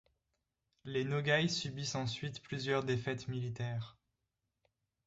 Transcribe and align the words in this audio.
Les 0.83 1.03
Nogaïs 1.03 1.51
subissent 1.55 1.93
ensuite 1.93 2.41
plusieurs 2.41 2.83
défaites 2.83 3.27
militaires. 3.27 3.99